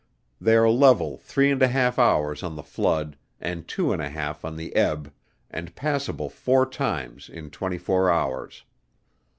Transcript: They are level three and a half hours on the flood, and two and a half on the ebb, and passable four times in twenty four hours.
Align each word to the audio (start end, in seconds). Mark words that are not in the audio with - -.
They 0.41 0.55
are 0.55 0.67
level 0.67 1.17
three 1.19 1.51
and 1.51 1.61
a 1.61 1.67
half 1.67 1.99
hours 1.99 2.41
on 2.41 2.55
the 2.55 2.63
flood, 2.63 3.17
and 3.39 3.67
two 3.67 3.93
and 3.93 4.01
a 4.01 4.09
half 4.09 4.43
on 4.43 4.55
the 4.55 4.75
ebb, 4.75 5.13
and 5.51 5.75
passable 5.75 6.27
four 6.27 6.65
times 6.67 7.29
in 7.29 7.51
twenty 7.51 7.77
four 7.77 8.09
hours. 8.11 8.63